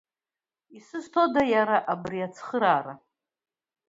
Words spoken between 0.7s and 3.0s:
Исызҭода иара убри ацхыраара?